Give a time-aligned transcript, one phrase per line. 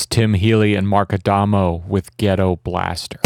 [0.00, 3.20] It's Tim Healey and Marc Adamo with Ghetto Blaster.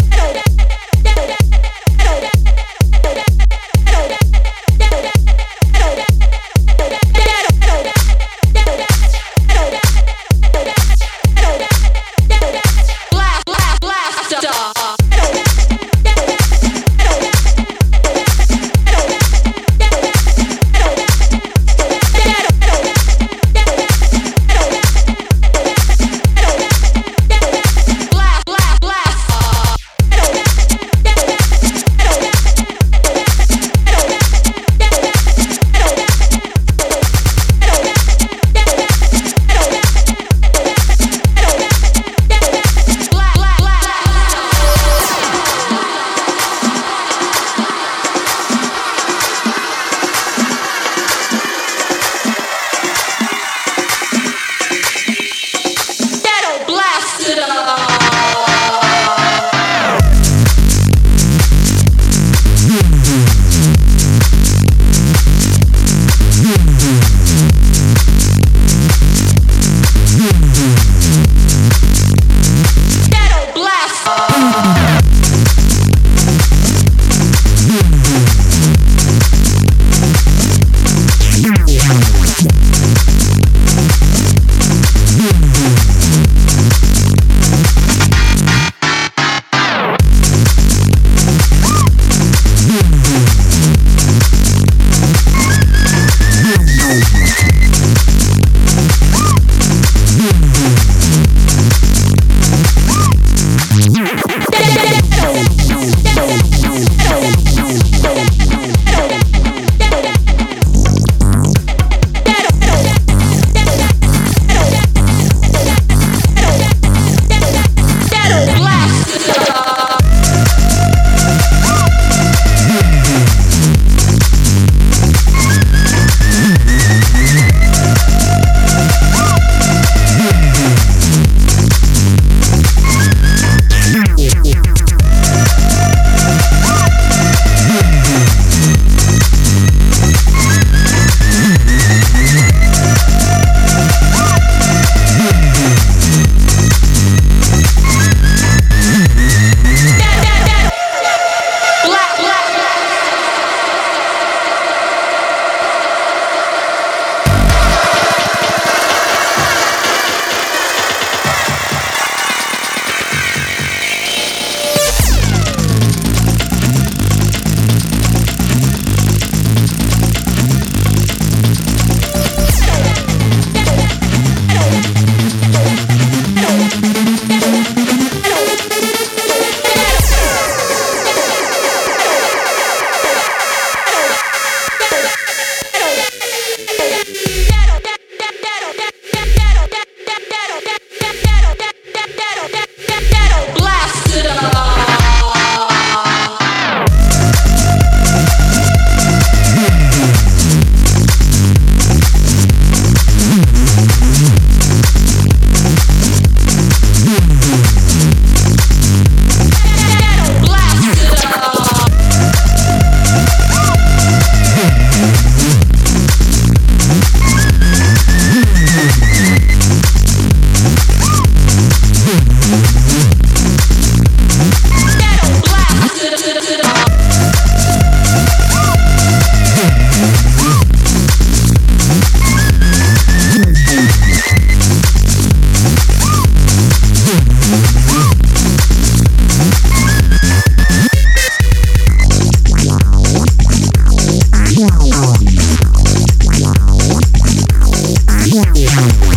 [248.35, 249.14] Wow.